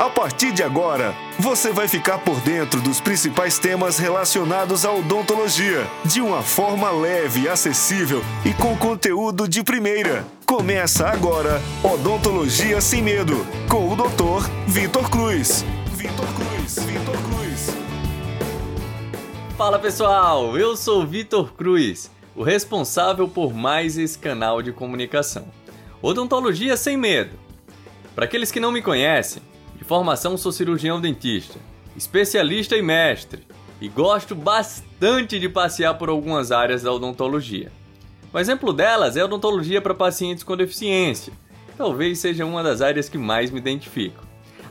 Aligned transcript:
A 0.00 0.08
partir 0.08 0.50
de 0.50 0.62
agora, 0.62 1.14
você 1.38 1.72
vai 1.72 1.86
ficar 1.86 2.20
por 2.20 2.40
dentro 2.40 2.80
dos 2.80 3.02
principais 3.02 3.58
temas 3.58 3.98
relacionados 3.98 4.86
à 4.86 4.94
odontologia, 4.94 5.86
de 6.06 6.22
uma 6.22 6.40
forma 6.40 6.90
leve, 6.90 7.46
acessível 7.46 8.22
e 8.42 8.54
com 8.54 8.74
conteúdo 8.78 9.46
de 9.46 9.62
primeira. 9.62 10.26
Começa 10.46 11.06
agora 11.06 11.60
Odontologia 11.84 12.80
Sem 12.80 13.02
Medo, 13.02 13.46
com 13.68 13.92
o 13.92 13.94
Dr. 13.94 14.48
Vitor 14.66 15.10
Cruz. 15.10 15.66
Vitor 15.92 16.26
Cruz, 16.32 16.78
Vitor 16.78 17.16
Cruz. 17.28 17.76
Fala 19.58 19.78
pessoal, 19.78 20.56
eu 20.56 20.78
sou 20.78 21.06
Vitor 21.06 21.52
Cruz, 21.52 22.10
o 22.34 22.42
responsável 22.42 23.28
por 23.28 23.52
mais 23.52 23.98
esse 23.98 24.18
canal 24.18 24.62
de 24.62 24.72
comunicação. 24.72 25.44
Odontologia 26.00 26.74
Sem 26.74 26.96
Medo. 26.96 27.38
Para 28.14 28.24
aqueles 28.24 28.50
que 28.50 28.60
não 28.60 28.72
me 28.72 28.80
conhecem, 28.80 29.42
de 29.80 29.84
formação 29.84 30.36
sou 30.36 30.52
cirurgião 30.52 31.00
dentista, 31.00 31.58
especialista 31.96 32.76
e 32.76 32.82
mestre, 32.82 33.46
e 33.80 33.88
gosto 33.88 34.34
bastante 34.34 35.40
de 35.40 35.48
passear 35.48 35.94
por 35.94 36.10
algumas 36.10 36.52
áreas 36.52 36.82
da 36.82 36.92
odontologia. 36.92 37.72
Um 38.32 38.38
exemplo 38.38 38.74
delas 38.74 39.16
é 39.16 39.22
a 39.22 39.24
odontologia 39.24 39.80
para 39.80 39.94
pacientes 39.94 40.44
com 40.44 40.54
deficiência. 40.54 41.32
Talvez 41.78 42.18
seja 42.18 42.44
uma 42.44 42.62
das 42.62 42.82
áreas 42.82 43.08
que 43.08 43.16
mais 43.16 43.50
me 43.50 43.58
identifico. 43.58 44.22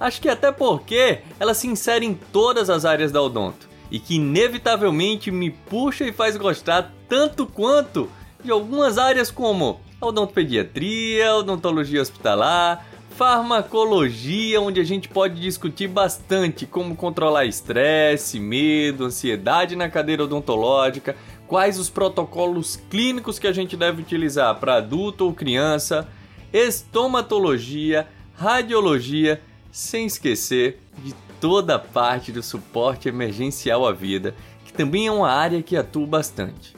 Acho 0.00 0.20
que 0.20 0.28
até 0.28 0.50
porque 0.50 1.20
ela 1.38 1.54
se 1.54 1.68
insere 1.68 2.04
em 2.04 2.12
todas 2.12 2.68
as 2.68 2.84
áreas 2.84 3.12
da 3.12 3.22
odonto 3.22 3.68
e 3.88 4.00
que 4.00 4.16
inevitavelmente 4.16 5.30
me 5.30 5.52
puxa 5.52 6.04
e 6.04 6.12
faz 6.12 6.36
gostar 6.36 6.92
tanto 7.08 7.46
quanto 7.46 8.10
de 8.42 8.50
algumas 8.50 8.98
áreas 8.98 9.30
como 9.30 9.80
odontopediatria, 10.00 11.32
odontologia 11.36 12.02
hospitalar, 12.02 12.84
farmacologia, 13.16 14.60
onde 14.60 14.78
a 14.78 14.84
gente 14.84 15.08
pode 15.08 15.40
discutir 15.40 15.88
bastante 15.88 16.66
como 16.66 16.94
controlar 16.94 17.46
estresse, 17.46 18.38
medo, 18.38 19.06
ansiedade 19.06 19.74
na 19.74 19.88
cadeira 19.88 20.24
odontológica, 20.24 21.16
quais 21.46 21.78
os 21.78 21.88
protocolos 21.88 22.76
clínicos 22.90 23.38
que 23.38 23.46
a 23.46 23.52
gente 23.52 23.74
deve 23.74 24.02
utilizar 24.02 24.54
para 24.56 24.76
adulto 24.76 25.24
ou 25.24 25.32
criança, 25.32 26.06
estomatologia, 26.52 28.06
radiologia, 28.34 29.40
sem 29.72 30.04
esquecer 30.04 30.78
de 31.02 31.14
toda 31.40 31.76
a 31.76 31.78
parte 31.78 32.30
do 32.30 32.42
suporte 32.42 33.08
emergencial 33.08 33.86
à 33.86 33.92
vida, 33.92 34.34
que 34.62 34.74
também 34.74 35.06
é 35.06 35.10
uma 35.10 35.30
área 35.30 35.62
que 35.62 35.74
atuo 35.74 36.06
bastante. 36.06 36.76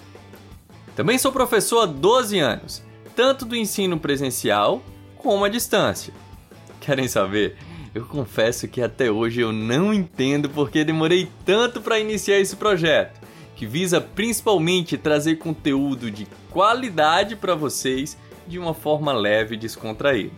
Também 0.94 1.18
sou 1.18 1.32
professor 1.32 1.80
há 1.80 1.86
12 1.86 2.38
anos, 2.38 2.82
tanto 3.16 3.44
do 3.44 3.56
ensino 3.56 3.98
presencial 3.98 4.80
como 5.16 5.44
à 5.44 5.48
distância. 5.48 6.14
Querem 6.88 7.06
saber? 7.06 7.54
Eu 7.94 8.06
confesso 8.06 8.66
que 8.66 8.80
até 8.80 9.10
hoje 9.10 9.42
eu 9.42 9.52
não 9.52 9.92
entendo 9.92 10.48
porque 10.48 10.82
demorei 10.86 11.28
tanto 11.44 11.82
para 11.82 11.98
iniciar 11.98 12.38
esse 12.38 12.56
projeto, 12.56 13.20
que 13.54 13.66
visa 13.66 14.00
principalmente 14.00 14.96
trazer 14.96 15.36
conteúdo 15.36 16.10
de 16.10 16.26
qualidade 16.50 17.36
para 17.36 17.54
vocês 17.54 18.16
de 18.46 18.58
uma 18.58 18.72
forma 18.72 19.12
leve 19.12 19.54
e 19.54 19.58
descontraída. 19.58 20.32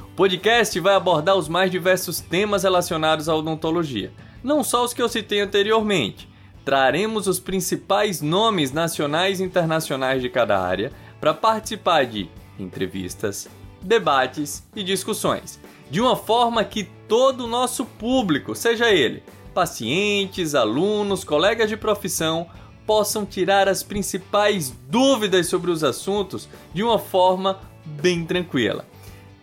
O 0.00 0.16
podcast 0.16 0.80
vai 0.80 0.96
abordar 0.96 1.36
os 1.36 1.48
mais 1.48 1.70
diversos 1.70 2.18
temas 2.18 2.64
relacionados 2.64 3.28
à 3.28 3.36
odontologia, 3.36 4.10
não 4.42 4.64
só 4.64 4.84
os 4.84 4.92
que 4.92 5.00
eu 5.00 5.08
citei 5.08 5.38
anteriormente. 5.38 6.28
Traremos 6.64 7.28
os 7.28 7.38
principais 7.38 8.20
nomes 8.20 8.72
nacionais 8.72 9.38
e 9.38 9.44
internacionais 9.44 10.20
de 10.20 10.28
cada 10.28 10.60
área 10.60 10.90
para 11.20 11.32
participar 11.32 12.06
de 12.06 12.28
entrevistas, 12.58 13.48
debates 13.80 14.66
e 14.74 14.82
discussões 14.82 15.60
de 15.92 16.00
uma 16.00 16.16
forma 16.16 16.64
que 16.64 16.84
todo 17.06 17.44
o 17.44 17.46
nosso 17.46 17.84
público, 17.84 18.54
seja 18.54 18.90
ele 18.90 19.22
pacientes, 19.52 20.54
alunos, 20.54 21.22
colegas 21.22 21.68
de 21.68 21.76
profissão, 21.76 22.46
possam 22.86 23.26
tirar 23.26 23.68
as 23.68 23.82
principais 23.82 24.74
dúvidas 24.88 25.48
sobre 25.48 25.70
os 25.70 25.84
assuntos 25.84 26.48
de 26.72 26.82
uma 26.82 26.98
forma 26.98 27.60
bem 27.84 28.24
tranquila. 28.24 28.86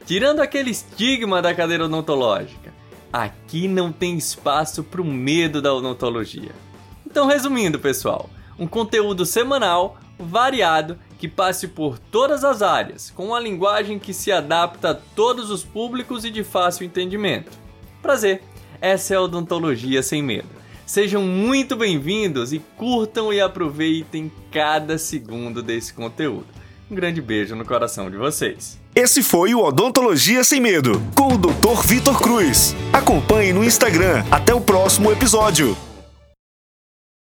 Tirando 0.08 0.40
aquele 0.40 0.72
estigma 0.72 1.40
da 1.40 1.54
cadeira 1.54 1.86
odontológica, 1.86 2.74
aqui 3.14 3.68
não 3.68 3.92
tem 3.92 4.18
espaço 4.18 4.84
para 4.84 5.04
o 5.04 5.06
medo 5.06 5.62
da 5.62 5.72
odontologia. 5.72 6.52
Então, 7.06 7.28
resumindo, 7.28 7.78
pessoal, 7.78 8.28
um 8.58 8.66
conteúdo 8.66 9.24
semanal, 9.24 10.00
variado 10.18 10.98
que 11.20 11.28
passe 11.28 11.68
por 11.68 12.00
todas 12.00 12.46
as 12.46 12.62
áreas, 12.62 13.12
com 13.12 13.28
uma 13.28 13.40
linguagem 13.40 14.00
que 14.00 14.14
se 14.14 14.32
adapta 14.32 14.92
a 14.92 14.96
todos 14.96 15.52
os 15.52 15.64
públicos 15.64 16.24
e 16.24 16.32
de 16.32 16.44
fácil 16.44 16.86
entendimento. 16.86 17.52
Prazer, 18.02 18.42
essa 18.80 19.14
é 19.14 19.18
a 19.18 19.22
Odontologia 19.22 20.02
Sem 20.02 20.24
Medo. 20.24 20.48
Sejam 20.86 21.22
muito 21.22 21.76
bem-vindos 21.76 22.54
e 22.54 22.60
curtam 22.78 23.32
e 23.32 23.40
aproveitem 23.40 24.32
cada 24.50 24.98
segundo 24.98 25.62
desse 25.62 25.94
conteúdo. 25.94 26.48
Um 26.90 26.96
grande 26.96 27.22
beijo 27.22 27.56
no 27.56 27.66
coração 27.66 28.10
de 28.10 28.18
vocês. 28.18 28.80
Esse 28.96 29.22
foi 29.22 29.54
o 29.54 29.64
Odontologia 29.64 30.44
Sem 30.44 30.60
Medo, 30.60 31.00
com 31.16 31.34
o 31.34 31.38
Dr. 31.38 31.86
Vitor 31.86 32.20
Cruz. 32.20 32.76
Acompanhe 32.92 33.54
no 33.54 33.64
Instagram. 33.64 34.24
Até 34.32 34.54
o 34.54 34.62
próximo 34.62 35.12
episódio. 35.12 35.78